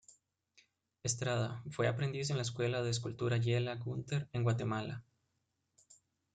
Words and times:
Estrada, 1.03 1.61
fue 1.69 1.87
aprendiz 1.87 2.31
en 2.31 2.37
la 2.37 2.41
Escuela 2.41 2.81
de 2.81 2.89
Escultura 2.89 3.37
Yela 3.37 3.75
Gunther 3.75 4.27
en 4.33 4.41
Guatemala. 4.41 5.03